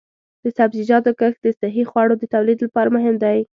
د 0.43 0.45
سبزیجاتو 0.57 1.11
کښت 1.19 1.39
د 1.43 1.47
صحي 1.59 1.83
خوړو 1.89 2.15
د 2.19 2.23
تولید 2.33 2.59
لپاره 2.65 2.89
مهم 2.97 3.15
دی. 3.23 3.39